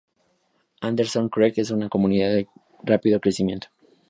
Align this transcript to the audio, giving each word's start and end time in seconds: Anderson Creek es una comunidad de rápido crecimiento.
Anderson 0.81 1.29
Creek 1.29 1.59
es 1.59 1.69
una 1.69 1.87
comunidad 1.87 2.29
de 2.31 2.47
rápido 2.81 3.19
crecimiento. 3.21 3.67